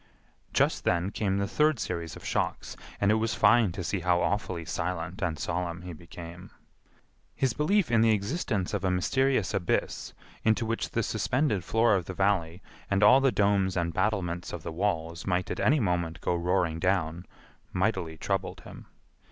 Just 0.51 0.83
then 0.83 1.11
came 1.11 1.37
the 1.37 1.47
third 1.47 1.77
series 1.79 2.15
of 2.15 2.25
shocks, 2.25 2.75
and 2.99 3.11
it 3.11 3.21
was 3.21 3.35
fine 3.35 3.71
to 3.73 3.83
see 3.83 3.99
how 3.99 4.19
awfully 4.19 4.65
silent 4.65 5.21
and 5.21 5.37
solemn 5.37 5.83
he 5.83 5.93
became. 5.93 6.49
His 7.35 7.53
belief 7.53 7.91
in 7.91 8.01
the 8.01 8.09
existence 8.09 8.73
of 8.73 8.83
a 8.83 8.89
mysterious 8.89 9.53
abyss, 9.53 10.13
into 10.43 10.65
which 10.65 10.89
the 10.89 11.03
suspended 11.03 11.63
floor 11.63 11.93
of 11.93 12.05
the 12.05 12.15
Valley 12.15 12.63
and 12.89 13.03
all 13.03 13.21
the 13.21 13.31
domes 13.31 13.77
and 13.77 13.93
battlements 13.93 14.51
of 14.51 14.63
the 14.63 14.71
walls 14.71 15.27
might 15.27 15.51
at 15.51 15.59
any 15.59 15.79
moment 15.79 16.19
go 16.19 16.33
roaring 16.33 16.79
down, 16.79 17.27
mightily 17.71 18.17
troubled 18.17 18.61
him. 18.61 18.87